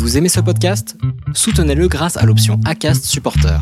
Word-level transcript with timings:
Vous 0.00 0.16
aimez 0.16 0.30
ce 0.30 0.40
podcast? 0.40 0.96
Soutenez-le 1.34 1.86
grâce 1.86 2.16
à 2.16 2.24
l'option 2.24 2.58
ACAST 2.64 3.04
Supporter. 3.04 3.60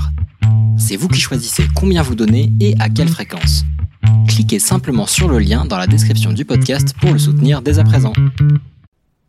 C'est 0.79 0.95
vous 0.95 1.09
qui 1.09 1.19
choisissez 1.19 1.65
combien 1.75 2.01
vous 2.01 2.15
donnez 2.15 2.53
et 2.61 2.77
à 2.79 2.89
quelle 2.89 3.09
fréquence. 3.09 3.65
Cliquez 4.29 4.61
simplement 4.61 5.07
sur 5.07 5.29
le 5.29 5.41
lien 5.41 5.65
dans 5.65 5.77
la 5.77 5.89
description 5.89 6.33
du 6.33 6.45
podcast 6.45 6.95
pour 7.01 7.13
le 7.13 7.19
soutenir 7.19 7.61
dès 7.61 7.81
à 7.81 7.85
présent. 7.85 8.13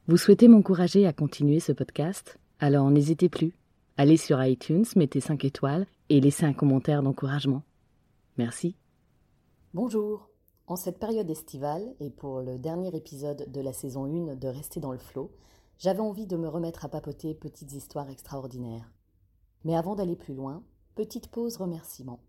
Vous 0.08 0.18
souhaitez 0.18 0.48
m'encourager 0.48 1.08
à 1.08 1.12
continuer 1.12 1.60
ce 1.60 1.72
podcast? 1.72 2.38
Alors 2.60 2.92
n'hésitez 2.92 3.28
plus. 3.28 3.53
Allez 3.97 4.15
sur 4.15 4.41
iTunes, 4.46 4.85
mettez 4.96 5.19
5 5.19 5.44
étoiles 5.46 5.87
et 6.10 6.21
laissez 6.21 6.46
un 6.46 6.53
commentaire 6.53 7.01
d'encouragement. 7.01 7.63
Merci. 8.37 8.76
Bonjour. 9.73 10.29
En 10.67 10.76
cette 10.76 10.99
période 10.99 11.31
estivale 11.31 11.87
et 11.99 12.12
pour 12.12 12.41
le 12.41 12.60
dernier 12.60 12.96
épisode 12.96 13.51
de 13.51 13.62
la 13.62 13.73
saison 13.73 14.05
1 14.05 14.35
de 14.35 14.47
Rester 14.47 14.79
dans 14.79 14.91
le 14.91 14.99
flot, 14.99 15.31
j'avais 15.80 16.02
envie 16.02 16.27
de 16.27 16.36
me 16.36 16.50
remettre 16.50 16.84
à 16.84 16.90
papoter 16.90 17.34
petites 17.34 17.72
histoires 17.72 18.09
extraordinaires. 18.09 18.92
Mais 19.64 19.78
avant 19.78 19.96
d'aller 19.96 20.18
plus 20.18 20.34
loin, 20.34 20.62
petite 20.94 21.30
pause 21.30 21.56
remerciement. 21.56 22.20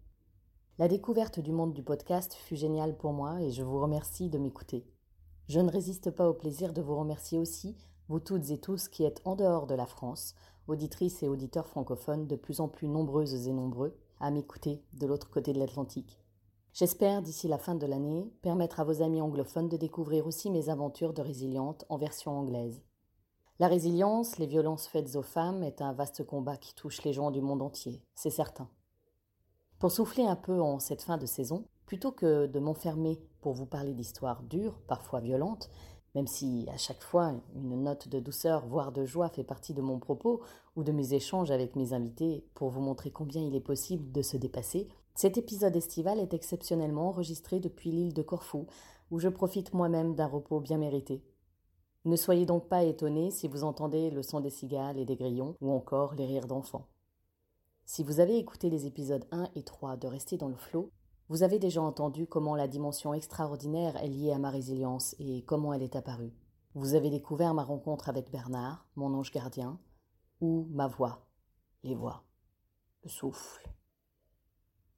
La 0.78 0.86
découverte 0.86 1.40
du 1.40 1.50
monde 1.50 1.74
du 1.74 1.82
podcast 1.82 2.34
fut 2.34 2.54
géniale 2.54 2.96
pour 2.96 3.12
moi 3.12 3.42
et 3.42 3.50
je 3.50 3.64
vous 3.64 3.80
remercie 3.80 4.30
de 4.30 4.38
m'écouter. 4.38 4.86
Je 5.48 5.58
ne 5.58 5.70
résiste 5.70 6.12
pas 6.12 6.28
au 6.28 6.32
plaisir 6.32 6.72
de 6.72 6.80
vous 6.80 6.96
remercier 6.96 7.40
aussi, 7.40 7.76
vous 8.08 8.20
toutes 8.20 8.50
et 8.50 8.58
tous 8.58 8.88
qui 8.88 9.02
êtes 9.02 9.20
en 9.24 9.34
dehors 9.34 9.66
de 9.66 9.74
la 9.74 9.86
France, 9.86 10.36
auditrices 10.68 11.24
et 11.24 11.28
auditeurs 11.28 11.66
francophones 11.66 12.28
de 12.28 12.36
plus 12.36 12.60
en 12.60 12.68
plus 12.68 12.86
nombreuses 12.86 13.48
et 13.48 13.52
nombreux, 13.52 13.98
à 14.20 14.30
m'écouter 14.30 14.84
de 14.92 15.08
l'autre 15.08 15.28
côté 15.28 15.52
de 15.52 15.58
l'Atlantique. 15.58 16.20
J'espère, 16.72 17.20
d'ici 17.20 17.48
la 17.48 17.58
fin 17.58 17.74
de 17.74 17.86
l'année, 17.86 18.32
permettre 18.42 18.78
à 18.78 18.84
vos 18.84 19.02
amis 19.02 19.20
anglophones 19.20 19.68
de 19.68 19.76
découvrir 19.76 20.28
aussi 20.28 20.52
mes 20.52 20.68
aventures 20.68 21.14
de 21.14 21.22
résiliente 21.22 21.84
en 21.88 21.96
version 21.96 22.38
anglaise. 22.38 22.80
La 23.60 23.68
résilience, 23.68 24.38
les 24.38 24.46
violences 24.46 24.86
faites 24.86 25.16
aux 25.16 25.22
femmes 25.22 25.62
est 25.62 25.82
un 25.82 25.92
vaste 25.92 26.24
combat 26.24 26.56
qui 26.56 26.74
touche 26.74 27.02
les 27.02 27.12
gens 27.12 27.30
du 27.30 27.42
monde 27.42 27.60
entier, 27.60 28.00
c'est 28.14 28.30
certain. 28.30 28.70
Pour 29.78 29.92
souffler 29.92 30.24
un 30.24 30.34
peu 30.34 30.62
en 30.62 30.78
cette 30.78 31.02
fin 31.02 31.18
de 31.18 31.26
saison, 31.26 31.66
plutôt 31.84 32.10
que 32.10 32.46
de 32.46 32.58
m'enfermer 32.58 33.20
pour 33.42 33.52
vous 33.52 33.66
parler 33.66 33.92
d'histoires 33.92 34.42
dures, 34.44 34.80
parfois 34.88 35.20
violentes, 35.20 35.68
même 36.14 36.26
si 36.26 36.66
à 36.72 36.78
chaque 36.78 37.02
fois 37.02 37.34
une 37.54 37.82
note 37.82 38.08
de 38.08 38.18
douceur, 38.18 38.66
voire 38.66 38.92
de 38.92 39.04
joie 39.04 39.28
fait 39.28 39.44
partie 39.44 39.74
de 39.74 39.82
mon 39.82 39.98
propos 39.98 40.40
ou 40.74 40.82
de 40.82 40.92
mes 40.92 41.12
échanges 41.12 41.50
avec 41.50 41.76
mes 41.76 41.92
invités 41.92 42.46
pour 42.54 42.70
vous 42.70 42.80
montrer 42.80 43.10
combien 43.10 43.42
il 43.42 43.54
est 43.54 43.60
possible 43.60 44.10
de 44.10 44.22
se 44.22 44.38
dépasser, 44.38 44.88
cet 45.14 45.36
épisode 45.36 45.76
estival 45.76 46.18
est 46.18 46.32
exceptionnellement 46.32 47.08
enregistré 47.08 47.60
depuis 47.60 47.90
l'île 47.90 48.14
de 48.14 48.22
Corfou, 48.22 48.68
où 49.10 49.18
je 49.18 49.28
profite 49.28 49.74
moi-même 49.74 50.14
d'un 50.14 50.28
repos 50.28 50.60
bien 50.60 50.78
mérité. 50.78 51.22
Ne 52.06 52.16
soyez 52.16 52.46
donc 52.46 52.66
pas 52.68 52.82
étonnés 52.82 53.30
si 53.30 53.46
vous 53.46 53.62
entendez 53.62 54.10
le 54.10 54.22
son 54.22 54.40
des 54.40 54.48
cigales 54.48 54.96
et 54.96 55.04
des 55.04 55.16
grillons 55.16 55.54
ou 55.60 55.70
encore 55.70 56.14
les 56.14 56.24
rires 56.24 56.46
d'enfants. 56.46 56.88
Si 57.84 58.02
vous 58.02 58.20
avez 58.20 58.38
écouté 58.38 58.70
les 58.70 58.86
épisodes 58.86 59.26
1 59.32 59.50
et 59.54 59.62
3 59.62 59.98
de 59.98 60.06
Rester 60.06 60.38
dans 60.38 60.48
le 60.48 60.56
flot, 60.56 60.90
vous 61.28 61.42
avez 61.42 61.58
déjà 61.58 61.82
entendu 61.82 62.26
comment 62.26 62.56
la 62.56 62.68
dimension 62.68 63.12
extraordinaire 63.12 63.96
est 64.02 64.08
liée 64.08 64.32
à 64.32 64.38
ma 64.38 64.48
résilience 64.48 65.14
et 65.18 65.44
comment 65.44 65.74
elle 65.74 65.82
est 65.82 65.94
apparue. 65.94 66.32
Vous 66.74 66.94
avez 66.94 67.10
découvert 67.10 67.52
ma 67.52 67.64
rencontre 67.64 68.08
avec 68.08 68.30
Bernard, 68.30 68.86
mon 68.96 69.12
ange 69.12 69.30
gardien, 69.30 69.78
ou 70.40 70.68
ma 70.70 70.86
voix, 70.86 71.26
les 71.82 71.94
voix, 71.94 72.24
le 73.04 73.10
souffle. 73.10 73.68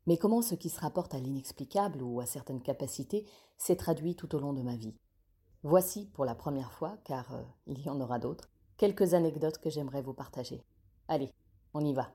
Mais 0.07 0.19
comment 0.19 0.43
ce 0.43 0.55
qui 0.55 0.69
se 0.69 0.81
rapporte 0.81 1.15
à 1.15 1.19
l'inexplicable 1.19 2.03
ou 2.03 2.21
à 2.21 2.27
certaines 2.27 2.63
capacités 2.63 3.27
s'est 3.57 3.77
traduit 3.77 4.15
tout 4.15 4.35
au 4.35 4.39
long 4.39 4.53
de 4.53 4.63
ma 4.63 4.77
vie? 4.77 4.95
Voici, 5.65 6.07
pour 6.07 6.25
la 6.25 6.35
première 6.35 6.73
fois, 6.73 6.97
car 7.05 7.33
euh, 7.35 7.43
il 7.69 7.81
y 7.81 7.89
en 7.89 8.01
aura 8.01 8.19
d'autres, 8.19 8.49
quelques 8.77 9.15
anecdotes 9.15 9.59
que 9.59 9.71
j'aimerais 9.71 10.03
vous 10.03 10.13
partager. 10.13 10.61
Allez, 11.07 11.31
on 11.73 11.85
y 11.85 11.95
va. 11.95 12.11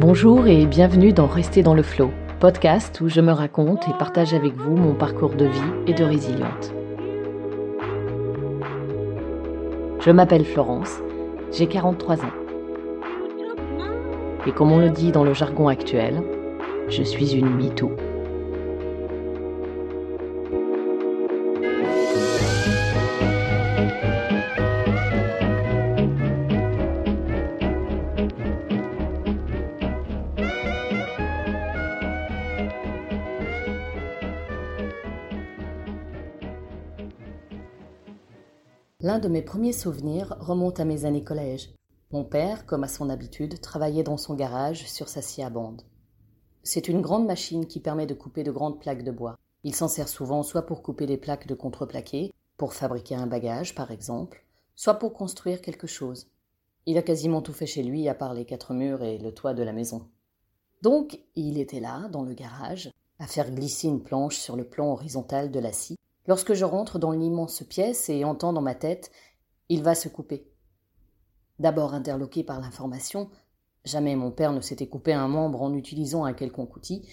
Bonjour 0.00 0.46
et 0.48 0.66
bienvenue 0.66 1.12
dans 1.12 1.26
Rester 1.26 1.62
dans 1.62 1.74
le 1.74 1.82
flot 1.82 2.10
podcast 2.44 3.00
où 3.00 3.08
je 3.08 3.22
me 3.22 3.32
raconte 3.32 3.88
et 3.88 3.94
partage 3.98 4.34
avec 4.34 4.52
vous 4.54 4.76
mon 4.76 4.92
parcours 4.92 5.34
de 5.34 5.46
vie 5.46 5.72
et 5.86 5.94
de 5.94 6.04
résiliente. 6.04 6.74
Je 10.00 10.10
m'appelle 10.10 10.44
Florence, 10.44 10.98
j'ai 11.52 11.66
43 11.66 12.16
ans. 12.18 12.34
Et 14.46 14.52
comme 14.52 14.72
on 14.72 14.78
le 14.78 14.90
dit 14.90 15.10
dans 15.10 15.24
le 15.24 15.32
jargon 15.32 15.68
actuel, 15.68 16.22
je 16.90 17.02
suis 17.02 17.32
une 17.32 17.48
MeToo. 17.48 17.92
De 39.24 39.28
mes 39.30 39.40
premiers 39.40 39.72
souvenirs 39.72 40.36
remonte 40.38 40.80
à 40.80 40.84
mes 40.84 41.06
années 41.06 41.24
collège. 41.24 41.70
Mon 42.12 42.24
père, 42.24 42.66
comme 42.66 42.84
à 42.84 42.88
son 42.88 43.08
habitude, 43.08 43.58
travaillait 43.58 44.02
dans 44.02 44.18
son 44.18 44.34
garage 44.34 44.86
sur 44.86 45.08
sa 45.08 45.22
scie 45.22 45.42
à 45.42 45.48
bande. 45.48 45.80
C'est 46.62 46.88
une 46.88 47.00
grande 47.00 47.24
machine 47.24 47.66
qui 47.66 47.80
permet 47.80 48.04
de 48.04 48.12
couper 48.12 48.42
de 48.42 48.52
grandes 48.52 48.78
plaques 48.78 49.02
de 49.02 49.10
bois. 49.10 49.38
Il 49.62 49.74
s'en 49.74 49.88
sert 49.88 50.08
souvent 50.08 50.42
soit 50.42 50.66
pour 50.66 50.82
couper 50.82 51.06
des 51.06 51.16
plaques 51.16 51.46
de 51.46 51.54
contreplaqué, 51.54 52.34
pour 52.58 52.74
fabriquer 52.74 53.14
un 53.14 53.26
bagage 53.26 53.74
par 53.74 53.90
exemple, 53.90 54.44
soit 54.76 54.98
pour 54.98 55.14
construire 55.14 55.62
quelque 55.62 55.86
chose. 55.86 56.26
Il 56.84 56.98
a 56.98 57.02
quasiment 57.02 57.40
tout 57.40 57.54
fait 57.54 57.64
chez 57.64 57.82
lui 57.82 58.06
à 58.10 58.14
part 58.14 58.34
les 58.34 58.44
quatre 58.44 58.74
murs 58.74 59.02
et 59.02 59.16
le 59.16 59.32
toit 59.32 59.54
de 59.54 59.62
la 59.62 59.72
maison. 59.72 60.06
Donc, 60.82 61.18
il 61.34 61.56
était 61.58 61.80
là, 61.80 62.08
dans 62.10 62.24
le 62.24 62.34
garage, 62.34 62.92
à 63.18 63.26
faire 63.26 63.50
glisser 63.50 63.88
une 63.88 64.02
planche 64.02 64.36
sur 64.36 64.54
le 64.54 64.64
plan 64.64 64.92
horizontal 64.92 65.50
de 65.50 65.60
la 65.60 65.72
scie, 65.72 65.96
Lorsque 66.26 66.54
je 66.54 66.64
rentre 66.64 66.98
dans 66.98 67.10
l'immense 67.10 67.62
pièce 67.62 68.08
et 68.08 68.24
entends 68.24 68.52
dans 68.52 68.62
ma 68.62 68.74
tête 68.74 69.10
Il 69.68 69.82
va 69.82 69.94
se 69.94 70.08
couper. 70.08 70.50
D'abord 71.58 71.94
interloqué 71.94 72.42
par 72.42 72.60
l'information, 72.60 73.30
jamais 73.84 74.16
mon 74.16 74.30
père 74.30 74.52
ne 74.52 74.60
s'était 74.60 74.88
coupé 74.88 75.12
un 75.12 75.28
membre 75.28 75.62
en 75.62 75.74
utilisant 75.74 76.24
un 76.24 76.32
quelconque 76.32 76.76
outil, 76.76 77.06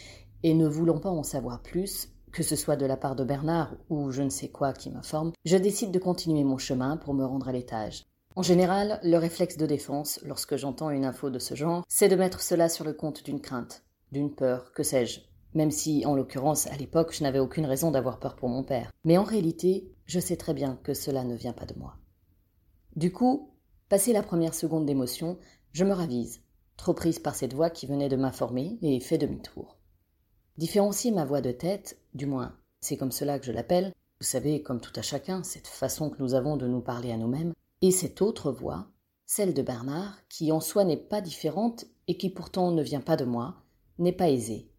et 0.43 0.53
ne 0.53 0.67
voulant 0.67 0.99
pas 0.99 1.09
en 1.09 1.23
savoir 1.23 1.61
plus, 1.61 2.09
que 2.31 2.43
ce 2.43 2.55
soit 2.55 2.77
de 2.77 2.85
la 2.85 2.97
part 2.97 3.15
de 3.15 3.23
Bernard 3.23 3.75
ou 3.89 4.11
je 4.11 4.23
ne 4.23 4.29
sais 4.29 4.49
quoi 4.49 4.73
qui 4.73 4.89
m'informe, 4.89 5.33
je 5.45 5.57
décide 5.57 5.91
de 5.91 5.99
continuer 5.99 6.43
mon 6.43 6.57
chemin 6.57 6.97
pour 6.97 7.13
me 7.13 7.25
rendre 7.25 7.49
à 7.49 7.51
l'étage. 7.51 8.05
En 8.35 8.41
général, 8.41 8.99
le 9.03 9.17
réflexe 9.17 9.57
de 9.57 9.65
défense, 9.65 10.19
lorsque 10.23 10.55
j'entends 10.55 10.89
une 10.89 11.03
info 11.03 11.29
de 11.29 11.39
ce 11.39 11.53
genre, 11.53 11.83
c'est 11.89 12.07
de 12.07 12.15
mettre 12.15 12.39
cela 12.39 12.69
sur 12.69 12.85
le 12.85 12.93
compte 12.93 13.23
d'une 13.25 13.41
crainte, 13.41 13.83
d'une 14.13 14.33
peur, 14.33 14.71
que 14.71 14.83
sais-je, 14.83 15.19
même 15.53 15.71
si, 15.71 16.05
en 16.05 16.15
l'occurrence, 16.15 16.67
à 16.67 16.77
l'époque, 16.77 17.13
je 17.13 17.23
n'avais 17.23 17.39
aucune 17.39 17.65
raison 17.65 17.91
d'avoir 17.91 18.19
peur 18.19 18.35
pour 18.35 18.49
mon 18.49 18.63
père. 18.63 18.91
Mais 19.03 19.17
en 19.17 19.23
réalité, 19.23 19.91
je 20.05 20.19
sais 20.19 20.37
très 20.37 20.53
bien 20.53 20.79
que 20.83 20.93
cela 20.93 21.23
ne 21.23 21.35
vient 21.35 21.53
pas 21.53 21.65
de 21.65 21.77
moi. 21.77 21.97
Du 22.95 23.11
coup, 23.11 23.51
passé 23.89 24.13
la 24.13 24.23
première 24.23 24.53
seconde 24.53 24.85
d'émotion, 24.85 25.37
je 25.71 25.85
me 25.85 25.93
ravise, 25.93 26.41
trop 26.77 26.93
prise 26.93 27.19
par 27.19 27.35
cette 27.35 27.53
voix 27.53 27.69
qui 27.69 27.85
venait 27.85 28.09
de 28.09 28.15
m'informer, 28.15 28.77
et 28.81 28.99
fais 28.99 29.17
demi-tour. 29.17 29.77
Différencier 30.57 31.11
ma 31.11 31.25
voix 31.25 31.41
de 31.41 31.51
tête, 31.51 31.99
du 32.13 32.25
moins, 32.25 32.57
c'est 32.81 32.97
comme 32.97 33.11
cela 33.11 33.39
que 33.39 33.45
je 33.45 33.51
l'appelle, 33.51 33.93
vous 34.19 34.27
savez, 34.27 34.61
comme 34.61 34.81
tout 34.81 34.93
à 34.95 35.01
chacun, 35.01 35.43
cette 35.43 35.67
façon 35.67 36.09
que 36.09 36.21
nous 36.21 36.33
avons 36.33 36.57
de 36.57 36.67
nous 36.67 36.81
parler 36.81 37.11
à 37.11 37.17
nous-mêmes, 37.17 37.53
et 37.81 37.91
cette 37.91 38.21
autre 38.21 38.51
voix, 38.51 38.87
celle 39.25 39.53
de 39.53 39.61
Bernard, 39.61 40.17
qui 40.27 40.51
en 40.51 40.59
soi 40.59 40.83
n'est 40.83 40.97
pas 40.97 41.21
différente 41.21 41.85
et 42.07 42.17
qui 42.17 42.29
pourtant 42.29 42.71
ne 42.71 42.83
vient 42.83 43.01
pas 43.01 43.15
de 43.15 43.25
moi, 43.25 43.63
n'est 43.97 44.11
pas 44.11 44.29
aisée. 44.29 44.70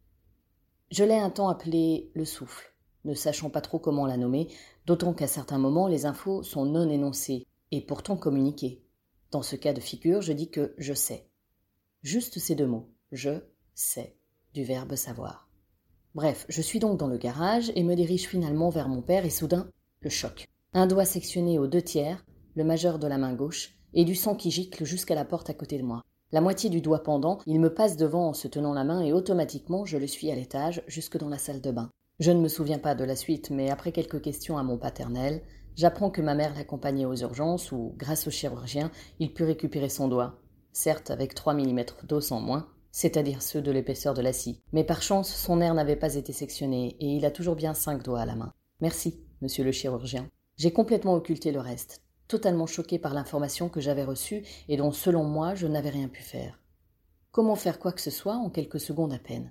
Je 0.92 1.04
l'ai 1.04 1.16
un 1.16 1.30
temps 1.30 1.48
appelé 1.48 2.10
le 2.12 2.26
souffle, 2.26 2.74
ne 3.06 3.14
sachant 3.14 3.48
pas 3.48 3.62
trop 3.62 3.78
comment 3.78 4.04
la 4.04 4.18
nommer, 4.18 4.48
d'autant 4.84 5.14
qu'à 5.14 5.26
certains 5.26 5.56
moments 5.56 5.88
les 5.88 6.04
infos 6.04 6.42
sont 6.42 6.66
non 6.66 6.86
énoncées 6.90 7.46
et 7.70 7.80
pourtant 7.80 8.14
communiquées. 8.14 8.84
Dans 9.30 9.40
ce 9.40 9.56
cas 9.56 9.72
de 9.72 9.80
figure, 9.80 10.20
je 10.20 10.34
dis 10.34 10.50
que 10.50 10.74
je 10.76 10.92
sais. 10.92 11.30
Juste 12.02 12.38
ces 12.38 12.54
deux 12.54 12.66
mots, 12.66 12.92
je 13.10 13.30
sais, 13.74 14.18
du 14.52 14.64
verbe 14.64 14.94
savoir. 14.94 15.48
Bref, 16.14 16.44
je 16.50 16.60
suis 16.60 16.78
donc 16.78 16.98
dans 16.98 17.08
le 17.08 17.16
garage 17.16 17.72
et 17.74 17.84
me 17.84 17.94
dirige 17.94 18.28
finalement 18.28 18.68
vers 18.68 18.90
mon 18.90 19.00
père 19.00 19.24
et 19.24 19.30
soudain, 19.30 19.70
le 20.00 20.10
choc. 20.10 20.46
Un 20.74 20.86
doigt 20.86 21.06
sectionné 21.06 21.58
aux 21.58 21.68
deux 21.68 21.80
tiers, 21.80 22.22
le 22.54 22.64
majeur 22.64 22.98
de 22.98 23.06
la 23.06 23.16
main 23.16 23.32
gauche, 23.32 23.78
et 23.94 24.04
du 24.04 24.14
sang 24.14 24.34
qui 24.34 24.50
gicle 24.50 24.84
jusqu'à 24.84 25.14
la 25.14 25.24
porte 25.24 25.48
à 25.48 25.54
côté 25.54 25.78
de 25.78 25.84
moi. 25.84 26.02
La 26.34 26.40
moitié 26.40 26.70
du 26.70 26.80
doigt 26.80 27.02
pendant, 27.02 27.40
il 27.44 27.60
me 27.60 27.74
passe 27.74 27.98
devant 27.98 28.28
en 28.28 28.32
se 28.32 28.48
tenant 28.48 28.72
la 28.72 28.84
main 28.84 29.02
et 29.02 29.12
automatiquement 29.12 29.84
je 29.84 29.98
le 29.98 30.06
suis 30.06 30.30
à 30.30 30.34
l'étage 30.34 30.82
jusque 30.86 31.18
dans 31.18 31.28
la 31.28 31.36
salle 31.36 31.60
de 31.60 31.70
bain. 31.70 31.90
Je 32.20 32.30
ne 32.30 32.40
me 32.40 32.48
souviens 32.48 32.78
pas 32.78 32.94
de 32.94 33.04
la 33.04 33.16
suite, 33.16 33.50
mais 33.50 33.68
après 33.68 33.92
quelques 33.92 34.22
questions 34.22 34.56
à 34.56 34.62
mon 34.62 34.78
paternel, 34.78 35.42
j'apprends 35.76 36.08
que 36.08 36.22
ma 36.22 36.34
mère 36.34 36.54
l'accompagnait 36.54 37.04
aux 37.04 37.16
urgences 37.16 37.70
où, 37.70 37.94
grâce 37.98 38.26
au 38.26 38.30
chirurgien, 38.30 38.90
il 39.18 39.34
put 39.34 39.44
récupérer 39.44 39.90
son 39.90 40.08
doigt, 40.08 40.38
certes 40.72 41.10
avec 41.10 41.34
3 41.34 41.52
mm 41.52 41.84
d'os 42.08 42.32
en 42.32 42.40
moins, 42.40 42.66
c'est-à-dire 42.92 43.42
ceux 43.42 43.60
de 43.60 43.70
l'épaisseur 43.70 44.14
de 44.14 44.22
la 44.22 44.32
scie. 44.32 44.62
Mais 44.72 44.84
par 44.84 45.02
chance, 45.02 45.30
son 45.30 45.56
nerf 45.56 45.74
n'avait 45.74 45.96
pas 45.96 46.14
été 46.14 46.32
sectionné 46.32 46.96
et 46.98 47.08
il 47.08 47.26
a 47.26 47.30
toujours 47.30 47.56
bien 47.56 47.74
cinq 47.74 48.02
doigts 48.02 48.20
à 48.20 48.26
la 48.26 48.36
main. 48.36 48.54
Merci, 48.80 49.20
monsieur 49.42 49.64
le 49.64 49.72
chirurgien. 49.72 50.30
J'ai 50.56 50.72
complètement 50.72 51.12
occulté 51.12 51.52
le 51.52 51.60
reste, 51.60 52.00
totalement 52.32 52.66
choqué 52.66 52.98
par 52.98 53.12
l'information 53.12 53.68
que 53.68 53.82
j'avais 53.82 54.04
reçue 54.04 54.42
et 54.66 54.78
dont, 54.78 54.90
selon 54.90 55.22
moi, 55.22 55.54
je 55.54 55.66
n'avais 55.66 55.90
rien 55.90 56.08
pu 56.08 56.22
faire. 56.22 56.58
Comment 57.30 57.56
faire 57.56 57.78
quoi 57.78 57.92
que 57.92 58.00
ce 58.00 58.10
soit 58.10 58.36
en 58.36 58.48
quelques 58.48 58.80
secondes 58.80 59.12
à 59.12 59.18
peine? 59.18 59.50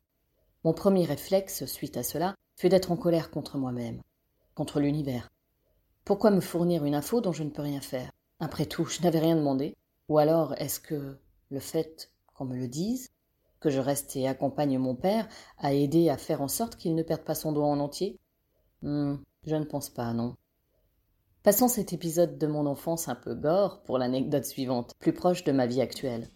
Mon 0.64 0.74
premier 0.74 1.06
réflexe, 1.06 1.66
suite 1.68 1.96
à 1.96 2.02
cela, 2.02 2.34
fut 2.60 2.70
d'être 2.70 2.92
en 2.92 2.98
colère 2.98 3.30
contre 3.30 3.60
moi-même, 3.60 4.02
contre 4.56 4.80
l'univers. 4.80 5.30
Pourquoi 6.06 6.32
me 6.32 6.42
fournir 6.42 6.84
une 6.84 6.96
info 6.96 7.22
dont 7.22 7.34
je 7.34 7.44
ne 7.44 7.52
peux 7.52 7.62
rien 7.62 7.82
faire? 7.82 8.10
Après 8.40 8.66
tout, 8.66 8.86
je 8.86 9.04
n'avais 9.04 9.20
rien 9.20 9.36
demandé. 9.36 9.76
Ou 10.10 10.18
alors, 10.18 10.56
est-ce 10.58 10.80
que 10.80 11.20
le 11.52 11.60
fait 11.60 12.10
qu'on 12.34 12.46
me 12.46 12.58
le 12.58 12.68
dise, 12.68 13.10
que 13.60 13.70
je 13.70 13.80
reste 13.80 14.16
et 14.16 14.28
accompagne 14.28 14.80
mon 14.80 14.96
père, 14.96 15.28
a 15.60 15.76
aidé 15.76 16.10
à 16.10 16.18
faire 16.18 16.42
en 16.42 16.48
sorte 16.48 16.78
qu'il 16.78 16.96
ne 16.96 17.04
perde 17.04 17.22
pas 17.22 17.36
son 17.36 17.52
doigt 17.52 17.68
en 17.68 17.80
entier? 17.80 18.18
Hmm, 18.82 19.18
Je 19.46 19.56
ne 19.56 19.66
pense 19.66 19.92
pas, 19.92 20.12
non. 20.14 20.36
Passons 21.44 21.68
cet 21.68 21.92
épisode 21.92 22.38
de 22.38 22.46
mon 22.46 22.68
enfance 22.68 23.10
un 23.10 23.16
peu 23.16 23.34
gore 23.34 23.82
pour 23.82 23.98
l'anecdote 23.98 24.46
suivante, 24.46 24.94
plus 25.00 25.12
proche 25.12 25.44
de 25.44 25.52
ma 25.52 25.66
vie 25.66 25.82
actuelle. 25.82 26.28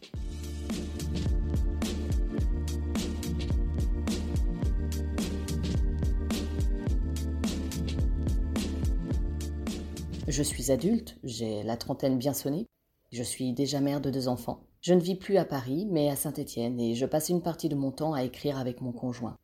Je 10.27 10.41
suis 10.41 10.71
adulte, 10.71 11.17
j'ai 11.23 11.61
la 11.61 11.77
trentaine 11.77 12.17
bien 12.17 12.33
sonnée, 12.33 12.65
je 13.11 13.21
suis 13.21 13.53
déjà 13.53 13.81
mère 13.81 14.01
de 14.01 14.09
deux 14.09 14.27
enfants. 14.27 14.65
Je 14.81 14.95
ne 14.95 14.99
vis 14.99 15.13
plus 15.13 15.37
à 15.37 15.45
Paris, 15.45 15.85
mais 15.87 16.09
à 16.09 16.15
Saint-Étienne, 16.15 16.79
et 16.79 16.95
je 16.95 17.05
passe 17.05 17.29
une 17.29 17.43
partie 17.43 17.69
de 17.69 17.75
mon 17.75 17.91
temps 17.91 18.13
à 18.15 18.23
écrire 18.23 18.57
avec 18.57 18.81
mon 18.81 18.91
conjoint. 18.91 19.37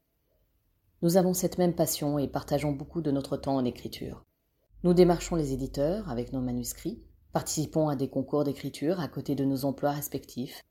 Nous 1.04 1.18
avons 1.18 1.36
cette 1.36 1.60
même 1.60 1.76
passion 1.76 2.18
et 2.18 2.28
partageons 2.28 2.72
beaucoup 2.72 3.02
de 3.02 3.12
notre 3.12 3.38
temps 3.38 3.58
en 3.58 3.66
écriture. 3.66 4.26
Nous 4.84 4.96
démarchons 4.96 5.36
les 5.36 5.54
éditeurs 5.54 6.10
avec 6.10 6.34
nos 6.34 6.42
manuscrits, 6.42 7.04
participons 7.34 7.88
à 7.88 7.96
des 7.96 8.10
concours 8.10 8.44
d'écriture 8.44 9.00
à 9.00 9.08
côté 9.08 9.36
de 9.36 9.46
nos 9.46 9.64
emplois 9.64 9.92
respectifs. 9.92 10.64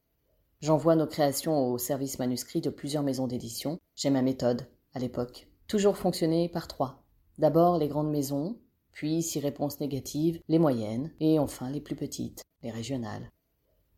J'envoie 0.60 0.96
nos 0.96 1.06
créations 1.06 1.68
au 1.68 1.78
service 1.78 2.18
manuscrit 2.18 2.60
de 2.60 2.70
plusieurs 2.70 3.04
maisons 3.04 3.28
d'édition. 3.28 3.78
J'ai 3.94 4.10
ma 4.10 4.22
méthode, 4.22 4.66
à 4.94 4.98
l'époque. 4.98 5.46
Toujours 5.68 5.96
fonctionner 5.96 6.48
par 6.48 6.66
trois. 6.66 7.04
D'abord 7.38 7.78
les 7.78 7.86
grandes 7.86 8.10
maisons, 8.10 8.58
puis, 8.90 9.22
si 9.22 9.38
réponse 9.38 9.78
négative, 9.78 10.40
les 10.48 10.58
moyennes, 10.58 11.12
et 11.20 11.38
enfin 11.38 11.70
les 11.70 11.80
plus 11.80 11.94
petites, 11.94 12.42
les 12.64 12.72
régionales. 12.72 13.30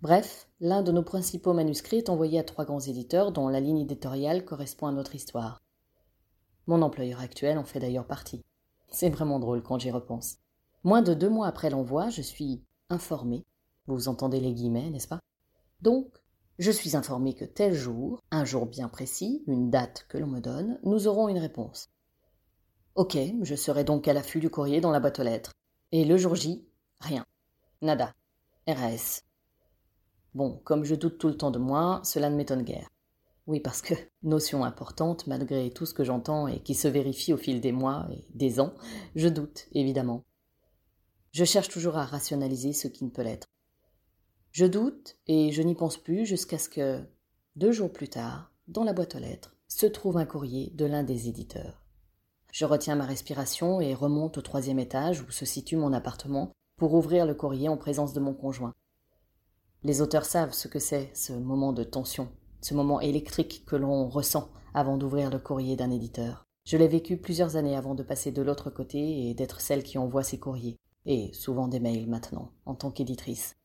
Bref, 0.02 0.46
l'un 0.60 0.82
de 0.82 0.92
nos 0.92 1.02
principaux 1.02 1.54
manuscrits 1.54 1.96
est 1.96 2.10
envoyé 2.10 2.38
à 2.38 2.44
trois 2.44 2.66
grands 2.66 2.80
éditeurs 2.80 3.32
dont 3.32 3.48
la 3.48 3.60
ligne 3.60 3.80
éditoriale 3.80 4.44
correspond 4.44 4.88
à 4.88 4.92
notre 4.92 5.14
histoire. 5.14 5.62
Mon 6.66 6.82
employeur 6.82 7.20
actuel 7.20 7.56
en 7.56 7.64
fait 7.64 7.80
d'ailleurs 7.80 8.06
partie. 8.06 8.42
C'est 8.92 9.08
vraiment 9.08 9.40
drôle 9.40 9.62
quand 9.62 9.78
j'y 9.78 9.90
repense. 9.90 10.36
Moins 10.84 11.00
de 11.00 11.14
deux 11.14 11.30
mois 11.30 11.46
après 11.46 11.70
l'envoi, 11.70 12.10
je 12.10 12.20
suis 12.20 12.62
informé. 12.90 13.44
Vous 13.86 14.08
entendez 14.08 14.38
les 14.38 14.52
guillemets, 14.52 14.90
n'est-ce 14.90 15.08
pas? 15.08 15.20
Donc, 15.80 16.06
je 16.58 16.70
suis 16.70 16.94
informé 16.94 17.34
que 17.34 17.46
tel 17.46 17.72
jour, 17.72 18.22
un 18.30 18.44
jour 18.44 18.66
bien 18.66 18.88
précis, 18.88 19.42
une 19.46 19.70
date 19.70 20.06
que 20.08 20.18
l'on 20.18 20.26
me 20.26 20.40
donne, 20.40 20.78
nous 20.84 21.08
aurons 21.08 21.28
une 21.28 21.38
réponse. 21.38 21.88
Ok, 22.94 23.16
je 23.40 23.54
serai 23.54 23.82
donc 23.82 24.06
à 24.06 24.12
l'affût 24.12 24.40
du 24.40 24.50
courrier 24.50 24.82
dans 24.82 24.90
la 24.90 25.00
boîte 25.00 25.18
aux 25.18 25.24
lettres. 25.24 25.52
Et 25.90 26.04
le 26.04 26.18
jour 26.18 26.34
J, 26.34 26.64
rien. 27.00 27.24
Nada. 27.80 28.12
RAS. 28.68 29.22
Bon, 30.34 30.60
comme 30.64 30.84
je 30.84 30.94
doute 30.94 31.16
tout 31.18 31.28
le 31.28 31.36
temps 31.36 31.50
de 31.50 31.58
moi, 31.58 32.00
cela 32.04 32.28
ne 32.28 32.36
m'étonne 32.36 32.62
guère. 32.62 32.90
Oui, 33.46 33.60
parce 33.60 33.82
que, 33.82 33.94
notion 34.22 34.64
importante, 34.64 35.26
malgré 35.26 35.70
tout 35.70 35.86
ce 35.86 35.94
que 35.94 36.04
j'entends 36.04 36.48
et 36.48 36.60
qui 36.62 36.74
se 36.74 36.88
vérifie 36.88 37.32
au 37.32 37.36
fil 37.36 37.60
des 37.60 37.72
mois 37.72 38.08
et 38.12 38.26
des 38.34 38.60
ans, 38.60 38.74
je 39.14 39.28
doute, 39.28 39.68
évidemment. 39.72 40.24
Je 41.32 41.44
cherche 41.44 41.68
toujours 41.68 41.96
à 41.96 42.04
rationaliser 42.04 42.72
ce 42.72 42.88
qui 42.88 43.04
ne 43.04 43.10
peut 43.10 43.22
l'être. 43.22 43.48
Je 44.50 44.66
doute 44.66 45.16
et 45.26 45.50
je 45.50 45.62
n'y 45.62 45.74
pense 45.74 45.96
plus 45.96 46.26
jusqu'à 46.26 46.58
ce 46.58 46.68
que, 46.68 47.02
deux 47.56 47.72
jours 47.72 47.92
plus 47.92 48.08
tard, 48.08 48.52
dans 48.68 48.84
la 48.84 48.92
boîte 48.92 49.14
aux 49.14 49.18
lettres, 49.18 49.56
se 49.66 49.86
trouve 49.86 50.18
un 50.18 50.26
courrier 50.26 50.70
de 50.74 50.84
l'un 50.84 51.02
des 51.02 51.28
éditeurs. 51.28 51.82
Je 52.52 52.66
retiens 52.66 52.96
ma 52.96 53.06
respiration 53.06 53.80
et 53.80 53.94
remonte 53.94 54.36
au 54.36 54.42
troisième 54.42 54.78
étage 54.78 55.22
où 55.22 55.30
se 55.30 55.46
situe 55.46 55.76
mon 55.76 55.94
appartement 55.94 56.52
pour 56.76 56.92
ouvrir 56.92 57.24
le 57.24 57.34
courrier 57.34 57.70
en 57.70 57.78
présence 57.78 58.12
de 58.12 58.20
mon 58.20 58.34
conjoint. 58.34 58.74
Les 59.82 60.02
auteurs 60.02 60.26
savent 60.26 60.52
ce 60.52 60.68
que 60.68 60.78
c'est, 60.78 61.10
ce 61.14 61.32
moment 61.32 61.72
de 61.72 61.82
tension, 61.82 62.30
ce 62.62 62.74
moment 62.74 63.00
électrique 63.00 63.64
que 63.66 63.76
l'on 63.76 64.08
ressent 64.08 64.48
avant 64.74 64.96
d'ouvrir 64.96 65.30
le 65.30 65.38
courrier 65.38 65.76
d'un 65.76 65.90
éditeur. 65.90 66.44
Je 66.64 66.76
l'ai 66.76 66.88
vécu 66.88 67.16
plusieurs 67.16 67.56
années 67.56 67.76
avant 67.76 67.94
de 67.94 68.02
passer 68.02 68.30
de 68.30 68.42
l'autre 68.42 68.70
côté 68.70 69.28
et 69.28 69.34
d'être 69.34 69.60
celle 69.60 69.82
qui 69.82 69.98
envoie 69.98 70.22
ses 70.22 70.38
courriers, 70.38 70.78
et 71.06 71.32
souvent 71.32 71.68
des 71.68 71.80
mails 71.80 72.08
maintenant, 72.08 72.52
en 72.64 72.74
tant 72.74 72.90
qu'éditrice. 72.90 73.56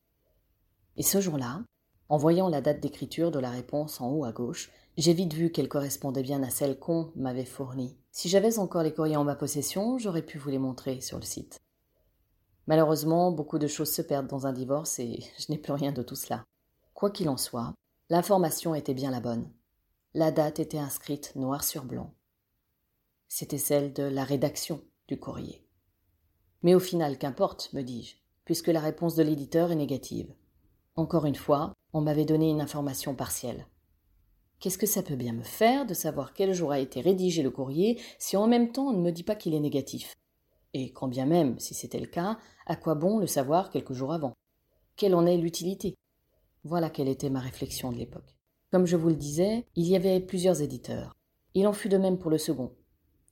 Et 0.98 1.04
ce 1.04 1.22
jour-là, 1.22 1.64
en 2.10 2.18
voyant 2.18 2.50
la 2.50 2.62
date 2.62 2.80
d'écriture 2.80 3.32
de 3.32 3.40
la 3.40 3.52
réponse 3.52 4.02
en 4.02 4.10
haut 4.10 4.26
à 4.26 4.32
gauche, 4.32 4.72
j'ai 4.98 5.14
vite 5.14 5.34
vu 5.34 5.52
qu'elle 5.52 5.70
correspondait 5.70 6.24
bien 6.24 6.42
à 6.42 6.50
celle 6.50 6.80
qu'on 6.80 7.12
m'avait 7.16 7.46
fournie. 7.46 7.96
Si 8.12 8.30
j'avais 8.30 8.58
encore 8.58 8.82
les 8.82 8.94
courriers 8.94 9.18
en 9.18 9.24
ma 9.24 9.36
possession, 9.36 10.00
j'aurais 10.00 10.24
pu 10.24 10.40
vous 10.40 10.50
les 10.50 10.58
montrer 10.58 11.02
sur 11.02 11.20
le 11.20 11.24
site. 11.24 11.60
Malheureusement, 12.66 13.32
beaucoup 13.32 13.60
de 13.60 13.68
choses 13.68 13.92
se 13.92 14.02
perdent 14.02 14.28
dans 14.28 14.48
un 14.48 14.54
divorce 14.54 14.98
et 14.98 15.20
je 15.38 15.52
n'ai 15.52 15.60
plus 15.60 15.74
rien 15.74 15.92
de 15.92 16.02
tout 16.02 16.16
cela. 16.16 16.44
Quoi 16.96 17.12
qu'il 17.12 17.30
en 17.30 17.38
soit, 17.38 17.74
l'information 18.10 18.74
était 18.74 18.94
bien 18.94 19.12
la 19.12 19.20
bonne. 19.20 19.52
La 20.14 20.32
date 20.32 20.60
était 20.60 20.78
inscrite 20.78 21.36
noir 21.36 21.64
sur 21.64 21.84
blanc. 21.84 22.14
C'était 23.28 23.58
celle 23.58 23.92
de 23.94 24.04
la 24.04 24.24
rédaction 24.24 24.82
du 25.08 25.20
courrier. 25.20 25.66
Mais 26.64 26.74
au 26.74 26.80
final, 26.80 27.18
qu'importe, 27.18 27.72
me 27.74 27.82
dis-je, 27.82 28.16
puisque 28.46 28.68
la 28.68 28.80
réponse 28.80 29.16
de 29.16 29.24
l'éditeur 29.24 29.72
est 29.72 29.76
négative. 29.76 30.34
Encore 30.96 31.26
une 31.26 31.36
fois, 31.36 31.74
on 31.92 32.02
m'avait 32.02 32.26
donné 32.26 32.50
une 32.50 32.62
information 32.62 33.14
partielle. 33.14 33.68
Qu'est-ce 34.60 34.78
que 34.78 34.88
ça 34.88 35.04
peut 35.04 35.16
bien 35.16 35.34
me 35.34 35.44
faire 35.44 35.86
de 35.86 35.94
savoir 35.94 36.34
quel 36.34 36.54
jour 36.54 36.72
a 36.72 36.80
été 36.80 37.02
rédigé 37.02 37.44
le 37.44 37.52
courrier 37.52 38.02
si 38.18 38.38
en 38.38 38.48
même 38.48 38.72
temps 38.72 38.88
on 38.88 38.94
ne 38.94 39.04
me 39.04 39.12
dit 39.12 39.24
pas 39.24 39.36
qu'il 39.36 39.54
est 39.54 39.60
négatif? 39.60 40.16
Et 40.74 40.92
quand 40.94 41.08
bien 41.08 41.26
même, 41.26 41.60
si 41.60 41.74
c'était 41.74 42.00
le 42.00 42.08
cas, 42.08 42.40
à 42.66 42.76
quoi 42.76 42.96
bon 42.96 43.20
le 43.20 43.28
savoir 43.28 43.70
quelques 43.70 43.94
jours 43.94 44.14
avant? 44.14 44.34
Quelle 44.96 45.14
en 45.14 45.26
est 45.26 45.38
l'utilité? 45.38 45.96
Voilà 46.70 46.90
quelle 46.90 47.08
était 47.08 47.30
ma 47.30 47.40
réflexion 47.40 47.94
de 47.94 47.98
l'époque. 47.98 48.36
Comme 48.74 48.86
je 48.86 48.98
vous 48.98 49.08
le 49.08 49.16
disais, 49.16 49.66
il 49.78 49.88
y 49.88 49.96
avait 49.96 50.20
plusieurs 50.20 50.62
éditeurs. 50.62 51.16
Il 51.54 51.66
en 51.66 51.72
fut 51.72 51.88
de 51.88 51.98
même 51.98 52.18
pour 52.18 52.30
le 52.30 52.38
second. 52.38 52.74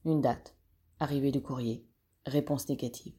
Une 0.06 0.22
date, 0.22 0.56
arrivée 1.01 1.32
du 1.32 1.42
courrier, 1.42 1.86
réponse 2.25 2.70
négative. 2.70 3.12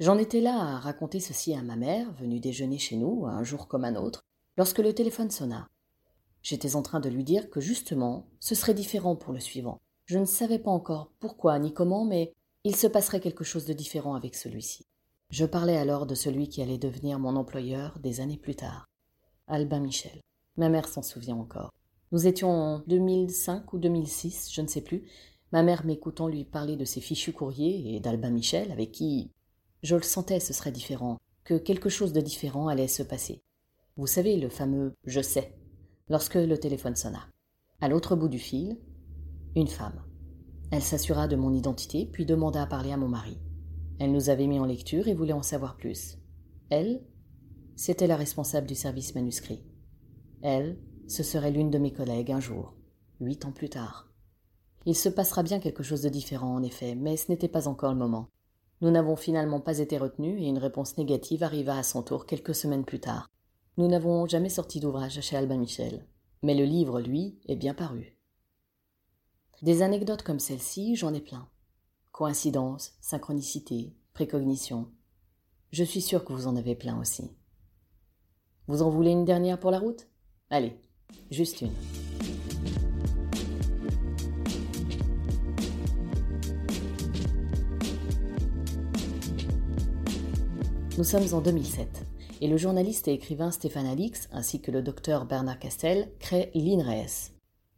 J'en 0.00 0.18
étais 0.18 0.40
là 0.40 0.58
à 0.58 0.78
raconter 0.80 1.20
ceci 1.20 1.54
à 1.54 1.62
ma 1.62 1.76
mère, 1.76 2.12
venue 2.14 2.40
déjeuner 2.40 2.78
chez 2.78 2.96
nous, 2.96 3.24
un 3.26 3.44
jour 3.44 3.68
comme 3.68 3.84
un 3.84 3.94
autre, 3.94 4.24
lorsque 4.56 4.80
le 4.80 4.92
téléphone 4.92 5.30
sonna. 5.30 5.68
J'étais 6.42 6.74
en 6.74 6.82
train 6.82 6.98
de 6.98 7.08
lui 7.08 7.22
dire 7.22 7.48
que 7.48 7.60
justement, 7.60 8.26
ce 8.40 8.56
serait 8.56 8.74
différent 8.74 9.14
pour 9.14 9.32
le 9.32 9.38
suivant. 9.38 9.80
Je 10.06 10.18
ne 10.18 10.24
savais 10.24 10.58
pas 10.58 10.72
encore 10.72 11.12
pourquoi 11.20 11.56
ni 11.60 11.72
comment, 11.72 12.04
mais 12.04 12.34
il 12.64 12.74
se 12.74 12.88
passerait 12.88 13.20
quelque 13.20 13.44
chose 13.44 13.64
de 13.64 13.74
différent 13.74 14.16
avec 14.16 14.34
celui-ci. 14.34 14.86
Je 15.30 15.46
parlais 15.46 15.76
alors 15.76 16.04
de 16.06 16.16
celui 16.16 16.48
qui 16.48 16.62
allait 16.62 16.78
devenir 16.78 17.20
mon 17.20 17.36
employeur 17.36 18.00
des 18.00 18.20
années 18.20 18.38
plus 18.38 18.56
tard. 18.56 18.88
Albin 19.48 19.80
Michel. 19.80 20.20
Ma 20.56 20.68
mère 20.68 20.88
s'en 20.88 21.02
souvient 21.02 21.36
encore. 21.36 21.70
Nous 22.12 22.26
étions 22.26 22.50
en 22.50 22.78
2005 22.86 23.72
ou 23.72 23.78
2006, 23.78 24.50
je 24.52 24.60
ne 24.60 24.66
sais 24.66 24.80
plus. 24.80 25.04
Ma 25.52 25.62
mère 25.62 25.84
m'écoutant 25.84 26.28
lui 26.28 26.44
parler 26.44 26.76
de 26.76 26.84
ses 26.84 27.00
fichus 27.00 27.32
courriers 27.32 27.94
et 27.94 28.00
d'Albin 28.00 28.30
Michel, 28.30 28.72
avec 28.72 28.92
qui 28.92 29.30
je 29.82 29.94
le 29.94 30.02
sentais, 30.02 30.40
ce 30.40 30.52
serait 30.52 30.72
différent, 30.72 31.18
que 31.44 31.54
quelque 31.54 31.88
chose 31.88 32.12
de 32.12 32.20
différent 32.20 32.68
allait 32.68 32.88
se 32.88 33.02
passer. 33.02 33.42
Vous 33.96 34.06
savez, 34.06 34.36
le 34.36 34.48
fameux 34.48 34.94
je 35.04 35.20
sais 35.20 35.54
lorsque 36.08 36.34
le 36.34 36.58
téléphone 36.58 36.96
sonna. 36.96 37.26
À 37.80 37.88
l'autre 37.88 38.16
bout 38.16 38.28
du 38.28 38.38
fil, 38.38 38.78
une 39.54 39.68
femme. 39.68 40.02
Elle 40.70 40.82
s'assura 40.82 41.28
de 41.28 41.36
mon 41.36 41.52
identité, 41.52 42.06
puis 42.06 42.26
demanda 42.26 42.62
à 42.62 42.66
parler 42.66 42.92
à 42.92 42.96
mon 42.96 43.08
mari. 43.08 43.38
Elle 43.98 44.12
nous 44.12 44.28
avait 44.28 44.46
mis 44.46 44.58
en 44.58 44.64
lecture 44.64 45.08
et 45.08 45.14
voulait 45.14 45.32
en 45.32 45.42
savoir 45.42 45.76
plus. 45.76 46.18
Elle, 46.70 47.00
c'était 47.76 48.06
la 48.06 48.16
responsable 48.16 48.66
du 48.66 48.74
service 48.74 49.14
manuscrit. 49.14 49.62
Elle, 50.42 50.78
ce 51.08 51.22
serait 51.22 51.50
l'une 51.50 51.70
de 51.70 51.78
mes 51.78 51.92
collègues 51.92 52.32
un 52.32 52.40
jour, 52.40 52.74
huit 53.20 53.44
ans 53.44 53.52
plus 53.52 53.68
tard. 53.68 54.10
Il 54.86 54.96
se 54.96 55.08
passera 55.08 55.42
bien 55.42 55.60
quelque 55.60 55.82
chose 55.82 56.02
de 56.02 56.08
différent, 56.08 56.54
en 56.54 56.62
effet, 56.62 56.94
mais 56.94 57.16
ce 57.16 57.30
n'était 57.30 57.48
pas 57.48 57.68
encore 57.68 57.92
le 57.92 57.98
moment. 57.98 58.30
Nous 58.80 58.90
n'avons 58.90 59.16
finalement 59.16 59.60
pas 59.60 59.78
été 59.78 59.98
retenus 59.98 60.40
et 60.40 60.46
une 60.46 60.58
réponse 60.58 60.96
négative 60.96 61.42
arriva 61.42 61.76
à 61.76 61.82
son 61.82 62.02
tour 62.02 62.26
quelques 62.26 62.54
semaines 62.54 62.84
plus 62.84 63.00
tard. 63.00 63.28
Nous 63.76 63.88
n'avons 63.88 64.26
jamais 64.26 64.48
sorti 64.48 64.80
d'ouvrage 64.80 65.20
chez 65.20 65.36
Albin 65.36 65.58
Michel, 65.58 66.06
mais 66.42 66.54
le 66.54 66.64
livre, 66.64 67.00
lui, 67.00 67.38
est 67.46 67.56
bien 67.56 67.74
paru. 67.74 68.16
Des 69.62 69.82
anecdotes 69.82 70.22
comme 70.22 70.38
celle-ci, 70.38 70.96
j'en 70.96 71.14
ai 71.14 71.20
plein. 71.20 71.48
Coïncidence, 72.12 72.94
synchronicité, 73.00 73.94
précognition. 74.14 74.90
Je 75.72 75.84
suis 75.84 76.00
sûr 76.00 76.24
que 76.24 76.32
vous 76.32 76.46
en 76.46 76.56
avez 76.56 76.74
plein 76.74 76.98
aussi. 76.98 77.30
Vous 78.68 78.82
en 78.82 78.90
voulez 78.90 79.12
une 79.12 79.24
dernière 79.24 79.60
pour 79.60 79.70
la 79.70 79.78
route? 79.78 80.08
Allez, 80.50 80.76
juste 81.30 81.60
une. 81.60 81.70
Nous 90.98 91.04
sommes 91.04 91.32
en 91.32 91.40
2007 91.40 92.04
et 92.40 92.48
le 92.48 92.56
journaliste 92.56 93.06
et 93.06 93.12
écrivain 93.12 93.52
Stéphane 93.52 93.86
Alix 93.86 94.28
ainsi 94.32 94.60
que 94.60 94.72
le 94.72 94.82
docteur 94.82 95.26
Bernard 95.26 95.60
Castel 95.60 96.10
créent 96.18 96.50
l'INRES. 96.54 97.32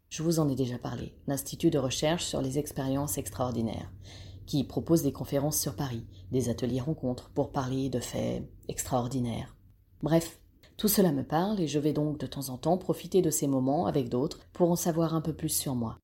Je 0.09 0.23
vous 0.23 0.41
en 0.41 0.49
ai 0.49 0.55
déjà 0.55 0.79
parlé, 0.79 1.15
l'Institut 1.27 1.69
de 1.69 1.79
recherche 1.79 2.25
sur 2.25 2.41
les 2.41 2.59
expériences 2.59 3.19
extraordinaires, 3.19 3.93
qui 4.47 4.65
propose 4.65 5.03
des 5.03 5.13
conférences 5.13 5.61
sur 5.61 5.77
Paris, 5.77 6.07
des 6.33 6.49
ateliers 6.49 6.81
rencontres 6.81 7.29
pour 7.35 7.53
parler 7.53 7.91
de 7.91 8.01
faits 8.01 8.49
extraordinaires. 8.69 9.55
Bref, 10.03 10.41
tout 10.79 10.87
cela 10.87 11.11
me 11.11 11.25
parle 11.25 11.61
et 11.61 11.67
je 11.67 11.81
vais 11.81 11.93
donc 11.93 12.21
de 12.21 12.27
temps 12.27 12.51
en 12.51 12.57
temps 12.57 12.79
profiter 12.79 13.21
de 13.21 13.31
ces 13.31 13.49
moments 13.49 13.87
avec 13.87 14.09
d'autres 14.09 14.39
pour 14.53 14.71
en 14.71 14.77
savoir 14.77 15.13
un 15.13 15.21
peu 15.21 15.33
plus 15.33 15.49
sur 15.49 15.75
moi. 15.75 15.99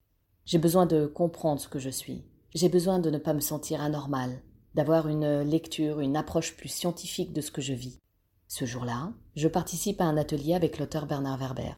J'ai 0.47 0.59
besoin 0.59 0.85
de 0.85 1.07
comprendre 1.07 1.61
ce 1.61 1.69
que 1.69 1.79
je 1.79 1.91
suis. 1.91 2.25
J'ai 2.57 2.69
besoin 2.69 2.99
de 2.99 3.09
ne 3.09 3.19
pas 3.19 3.35
me 3.35 3.41
sentir 3.41 3.81
anormal, 3.81 4.43
d'avoir 4.75 5.07
une 5.07 5.43
lecture, 5.43 6.01
une 6.01 6.17
approche 6.17 6.57
plus 6.57 6.69
scientifique 6.69 7.33
de 7.33 7.41
ce 7.41 7.53
que 7.53 7.63
je 7.63 7.73
vis. 7.73 8.01
Ce 8.49 8.65
jour-là, 8.65 9.13
je 9.37 9.47
participe 9.47 10.01
à 10.01 10.07
un 10.07 10.17
atelier 10.17 10.55
avec 10.55 10.81
l'auteur 10.81 11.07
Bernard 11.07 11.39
Werber. 11.39 11.75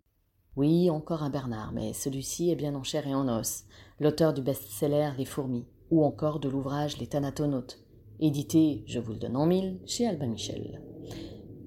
Oui, 0.56 0.88
encore 0.88 1.22
un 1.22 1.30
Bernard, 1.30 1.72
mais 1.72 1.92
celui-ci 1.92 2.50
est 2.50 2.56
bien 2.56 2.74
en 2.74 2.82
chair 2.82 3.06
et 3.06 3.14
en 3.14 3.28
os, 3.28 3.64
l'auteur 4.00 4.32
du 4.32 4.40
best-seller 4.40 5.10
Les 5.18 5.26
fourmis, 5.26 5.66
ou 5.90 6.02
encore 6.02 6.40
de 6.40 6.48
l'ouvrage 6.48 6.96
Les 6.96 7.06
Thanatonautes, 7.06 7.78
édité, 8.20 8.84
je 8.86 9.00
vous 9.00 9.12
le 9.12 9.18
donne 9.18 9.36
en 9.36 9.44
mille, 9.44 9.80
chez 9.84 10.06
Albin 10.06 10.28
Michel. 10.28 10.80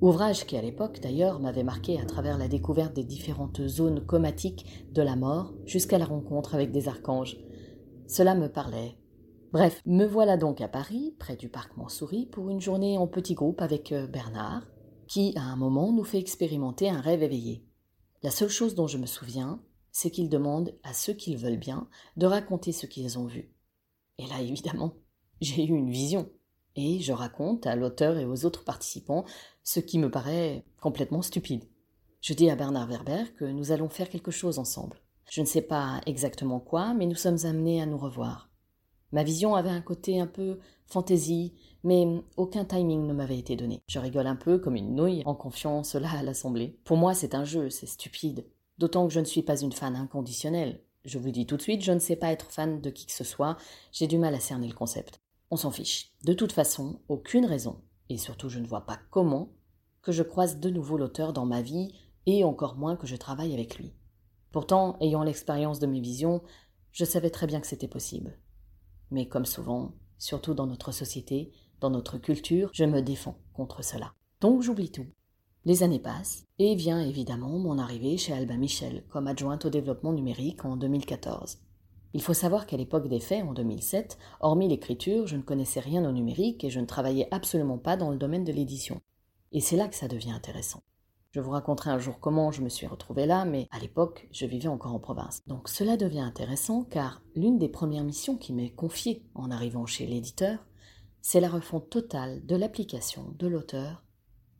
Ouvrage 0.02 0.46
qui 0.46 0.56
à 0.56 0.62
l'époque 0.62 1.00
d'ailleurs 1.02 1.40
m'avait 1.40 1.64
marqué 1.64 2.00
à 2.00 2.06
travers 2.06 2.38
la 2.38 2.48
découverte 2.48 2.96
des 2.96 3.04
différentes 3.04 3.68
zones 3.68 4.06
comatiques 4.06 4.66
de 4.94 5.02
la 5.02 5.16
mort 5.16 5.54
jusqu'à 5.66 5.98
la 5.98 6.06
rencontre 6.06 6.56
avec 6.56 6.72
des 6.72 6.88
archanges. 6.88 7.38
Cela 8.08 8.34
me 8.34 8.48
parlait, 8.48 8.98
Bref, 9.52 9.82
me 9.88 10.06
voilà 10.06 10.38
donc 10.38 10.62
à 10.62 10.68
Paris, 10.68 11.16
près 11.18 11.36
du 11.36 11.50
parc 11.50 11.76
Montsouris, 11.76 12.28
pour 12.28 12.52
une 12.52 12.62
journée 12.62 13.00
en 13.00 13.08
petit 13.08 13.34
groupe 13.34 13.64
avec 13.64 13.92
euh, 13.92 14.06
Bernard, 14.06 14.68
qui, 15.08 15.34
à 15.36 15.42
un 15.42 15.56
moment, 15.56 15.92
nous 15.92 16.04
fait 16.04 16.20
expérimenter 16.20 16.88
un 16.88 17.02
rêve 17.02 17.24
éveillé. 17.24 17.66
La 18.22 18.30
seule 18.30 18.50
chose 18.50 18.76
dont 18.76 18.86
je 18.86 19.00
me 19.00 19.08
souviens, 19.08 19.60
c'est 19.92 20.12
qu'il 20.12 20.30
demande 20.30 20.78
à 20.84 20.94
ceux 20.94 21.14
qu'ils 21.14 21.38
veulent 21.38 21.58
bien 21.58 21.90
de 22.16 22.28
raconter 22.28 22.72
ce 22.72 22.86
qu'ils 22.86 23.18
ont 23.18 23.26
vu. 23.26 23.52
Et 24.20 24.28
là, 24.28 24.40
évidemment, 24.40 24.94
j'ai 25.42 25.66
eu 25.66 25.74
une 25.74 25.90
vision. 25.90 26.30
Et 26.82 27.02
je 27.02 27.12
raconte 27.12 27.68
à 27.68 27.76
l'auteur 27.76 28.18
et 28.18 28.26
aux 28.26 28.46
autres 28.46 28.64
participants 28.64 29.26
ce 29.66 29.82
qui 29.82 30.00
me 30.00 30.10
paraît 30.10 30.64
complètement 30.80 31.22
stupide. 31.22 31.66
Je 32.22 32.34
dis 32.34 32.50
à 32.50 32.56
Bernard 32.56 32.88
Werber 32.88 33.26
que 33.38 33.44
nous 33.44 33.74
allons 33.74 33.90
faire 33.90 34.08
quelque 34.08 34.32
chose 34.32 34.60
ensemble. 34.60 35.02
Je 35.30 35.42
ne 35.42 35.46
sais 35.46 35.62
pas 35.62 36.00
exactement 36.06 36.62
quoi, 36.62 36.94
mais 36.94 37.06
nous 37.06 37.16
sommes 37.16 37.40
amenés 37.44 37.82
à 37.82 37.86
nous 37.86 37.98
revoir. 37.98 38.50
Ma 39.12 39.24
vision 39.24 39.56
avait 39.56 39.70
un 39.70 39.82
côté 39.82 40.22
un 40.22 40.26
peu 40.26 40.60
fantaisie, 40.86 41.54
mais 41.84 42.08
aucun 42.38 42.64
timing 42.64 43.06
ne 43.06 43.14
m'avait 43.14 43.40
été 43.40 43.58
donné. 43.58 43.82
Je 43.90 44.00
rigole 44.00 44.28
un 44.28 44.38
peu 44.38 44.58
comme 44.58 44.78
une 44.78 44.96
nouille 44.96 45.24
en 45.26 45.36
confiant 45.36 45.84
cela 45.84 46.10
à 46.12 46.24
l'Assemblée. 46.24 46.80
Pour 46.86 46.96
moi, 46.96 47.14
c'est 47.14 47.36
un 47.36 47.44
jeu, 47.44 47.70
c'est 47.70 47.88
stupide. 47.88 48.46
D'autant 48.78 49.06
que 49.06 49.14
je 49.14 49.20
ne 49.20 49.26
suis 49.26 49.44
pas 49.44 49.60
une 49.60 49.74
fan 49.74 49.98
inconditionnelle. 49.98 50.80
Je 51.04 51.20
vous 51.20 51.32
dis 51.32 51.46
tout 51.46 51.58
de 51.58 51.62
suite, 51.62 51.84
je 51.84 51.92
ne 51.92 52.00
sais 52.00 52.16
pas 52.16 52.32
être 52.32 52.50
fan 52.52 52.80
de 52.80 52.90
qui 52.90 53.06
que 53.06 53.12
ce 53.12 53.26
soit, 53.26 53.58
j'ai 53.92 54.08
du 54.08 54.18
mal 54.18 54.34
à 54.34 54.40
cerner 54.40 54.70
le 54.70 54.74
concept. 54.74 55.20
On 55.52 55.58
s'en 55.58 55.72
fiche. 55.72 56.14
De 56.24 56.34
toute 56.34 56.52
façon, 56.52 57.00
aucune 57.08 57.46
raison, 57.46 57.82
et 58.10 58.18
surtout 58.18 58.50
je 58.50 58.60
ne 58.60 58.68
vois 58.68 58.86
pas 58.86 59.00
comment, 59.10 59.50
que 60.02 60.12
je 60.12 60.24
croise 60.24 60.60
de 60.60 60.70
nouveau 60.70 60.98
l'auteur 60.98 61.34
dans 61.34 61.46
ma 61.46 61.62
vie, 61.62 61.94
et 62.26 62.44
encore 62.44 62.76
moins 62.76 62.96
que 62.96 63.08
je 63.08 63.16
travaille 63.16 63.54
avec 63.54 63.78
lui. 63.78 63.94
Pourtant, 64.52 64.98
ayant 65.00 65.24
l'expérience 65.24 65.80
de 65.80 65.88
mes 65.88 66.02
visions, 66.02 66.42
je 66.92 67.06
savais 67.06 67.30
très 67.30 67.48
bien 67.48 67.60
que 67.62 67.68
c'était 67.68 67.88
possible. 67.88 68.38
Mais 69.12 69.28
comme 69.28 69.46
souvent, 69.46 69.94
surtout 70.18 70.54
dans 70.54 70.68
notre 70.68 70.92
société, 70.92 71.52
dans 71.80 71.90
notre 71.90 72.18
culture, 72.18 72.70
je 72.74 72.86
me 72.86 73.02
défends 73.02 73.38
contre 73.54 73.84
cela. 73.84 74.14
Donc 74.42 74.62
j'oublie 74.62 74.92
tout. 74.92 75.08
Les 75.66 75.84
années 75.84 76.00
passent, 76.00 76.46
et 76.58 76.76
vient 76.76 77.02
évidemment 77.02 77.58
mon 77.58 77.78
arrivée 77.78 78.18
chez 78.18 78.34
Albin 78.34 78.58
Michel 78.58 79.04
comme 79.10 79.28
adjointe 79.28 79.66
au 79.66 79.70
développement 79.70 80.14
numérique 80.14 80.66
en 80.66 80.78
2014. 80.78 81.60
Il 82.14 82.22
faut 82.22 82.34
savoir 82.34 82.66
qu'à 82.66 82.78
l'époque 82.78 83.08
des 83.08 83.20
faits, 83.20 83.44
en 83.44 83.54
2007, 83.54 84.18
hormis 84.40 84.68
l'écriture, 84.68 85.28
je 85.28 85.36
ne 85.36 85.44
connaissais 85.44 85.80
rien 85.80 86.08
au 86.08 86.12
numérique 86.12 86.64
et 86.64 86.70
je 86.70 86.80
ne 86.80 86.86
travaillais 86.86 87.28
absolument 87.32 87.78
pas 87.78 87.98
dans 87.98 88.10
le 88.10 88.18
domaine 88.18 88.44
de 88.44 88.52
l'édition. 88.52 89.02
Et 89.52 89.62
c'est 89.62 89.76
là 89.76 89.88
que 89.88 89.96
ça 89.96 90.08
devient 90.08 90.32
intéressant. 90.32 90.82
Je 91.32 91.40
vous 91.40 91.52
raconterai 91.52 91.92
un 91.92 92.00
jour 92.00 92.20
comment 92.20 92.52
je 92.52 92.64
me 92.64 92.70
suis 92.70 92.88
retrouvée 92.88 93.28
là, 93.28 93.46
mais 93.46 93.68
à 93.70 93.78
l'époque, 93.78 94.28
je 94.32 94.48
vivais 94.48 94.68
encore 94.68 94.96
en 94.96 95.00
province. 95.00 95.44
Donc 95.46 95.70
cela 95.70 95.96
devient 95.96 96.22
intéressant 96.22 96.84
car 96.84 97.22
l'une 97.36 97.60
des 97.60 97.70
premières 97.70 98.04
missions 98.04 98.36
qui 98.36 98.52
m'est 98.52 98.72
confiée 98.72 99.24
en 99.36 99.52
arrivant 99.52 99.86
chez 99.86 100.08
l'éditeur, 100.08 100.66
c'est 101.22 101.40
la 101.40 101.50
refonte 101.50 101.92
totale 101.92 102.44
de 102.48 102.56
l'application 102.56 103.36
de 103.38 103.46
l'auteur 103.48 104.04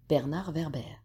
Bernard 0.08 0.52
Werber. 0.52 1.02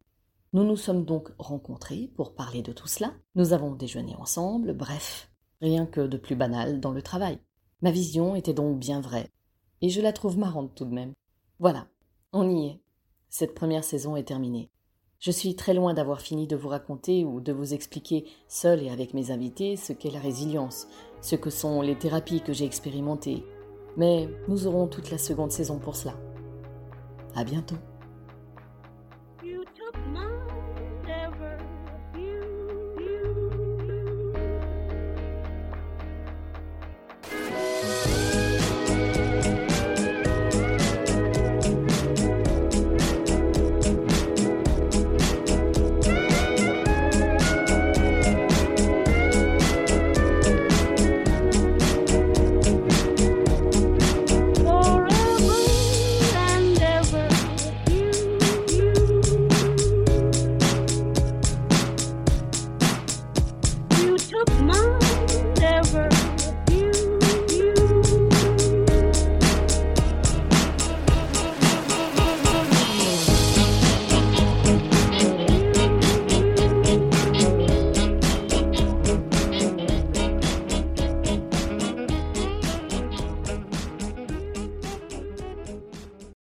Nous 0.53 0.65
nous 0.65 0.77
sommes 0.77 1.07
donc 1.07 1.31
rencontrés 1.39 2.13
pour 2.15 2.35
parler 2.35 2.61
de 2.61 2.73
tout 2.73 2.87
cela. 2.87 3.15
Nous 3.35 3.55
avons 3.55 3.75
déjeuné 3.75 4.15
ensemble, 4.17 4.75
bref, 4.75 5.31
rien 5.65 5.87
que 5.87 6.03
de 6.03 6.19
plus 6.19 6.37
banal 6.37 6.79
dans 6.79 6.93
le 6.93 7.01
travail. 7.01 7.39
Ma 7.81 7.91
vision 7.91 8.37
était 8.37 8.53
donc 8.53 8.79
bien 8.79 9.01
vraie, 9.01 9.31
et 9.81 9.89
je 9.89 10.03
la 10.03 10.13
trouve 10.13 10.39
marrante 10.39 10.75
tout 10.75 10.85
de 10.85 10.95
même. 10.95 11.15
Voilà, 11.59 11.87
on 12.33 12.49
y 12.49 12.67
est. 12.67 12.81
Cette 13.31 13.55
première 13.55 13.83
saison 13.83 14.15
est 14.15 14.29
terminée. 14.29 14.71
Je 15.21 15.31
suis 15.31 15.57
très 15.57 15.73
loin 15.73 15.95
d'avoir 15.95 16.21
fini 16.21 16.47
de 16.47 16.55
vous 16.55 16.69
raconter 16.69 17.25
ou 17.25 17.41
de 17.41 17.53
vous 17.53 17.73
expliquer, 17.73 18.27
seul 18.47 18.83
et 18.83 18.91
avec 18.91 19.15
mes 19.15 19.31
invités, 19.31 19.77
ce 19.77 19.95
qu'est 19.95 20.11
la 20.11 20.21
résilience, 20.21 20.87
ce 21.23 21.35
que 21.35 21.49
sont 21.49 21.81
les 21.81 21.97
thérapies 21.97 22.43
que 22.43 22.53
j'ai 22.53 22.67
expérimentées. 22.67 23.43
Mais 23.97 24.29
nous 24.49 24.67
aurons 24.67 24.87
toute 24.87 25.11
la 25.11 25.19
seconde 25.19 25.51
saison 25.51 25.79
pour 25.79 25.97
cela. 25.97 26.15
À 27.35 27.43
bientôt. 27.43 27.77